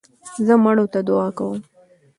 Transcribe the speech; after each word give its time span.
زه 0.45 0.53
مړو 0.63 0.85
ته 0.93 0.99
دؤعا 1.07 1.29
کوم. 1.37 1.59